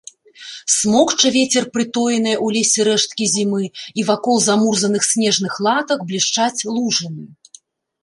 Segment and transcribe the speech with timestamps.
[0.75, 3.61] Смокча вецер прытоеныя ў лесе рэшткі зімы,
[3.99, 7.23] і вакол замурзаных снежных латак блішчаць лужыны.